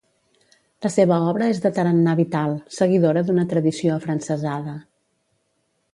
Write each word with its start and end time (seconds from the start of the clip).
La 0.85 0.89
seva 0.93 1.19
obra 1.31 1.49
és 1.53 1.59
de 1.65 1.71
tarannà 1.75 2.15
vital, 2.21 2.57
seguidora 2.79 3.25
d'una 3.29 3.47
tradició 3.53 3.99
afrancesada. 3.99 4.75